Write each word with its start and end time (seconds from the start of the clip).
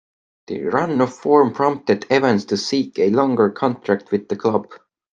The 0.47 0.63
run 0.63 0.99
of 1.01 1.13
form 1.13 1.53
prompted 1.53 2.07
Evans 2.09 2.45
to 2.45 2.57
seek 2.57 2.97
a 2.97 3.11
longer 3.11 3.51
contract 3.51 4.09
with 4.11 4.29
the 4.29 4.35
club. 4.35 4.65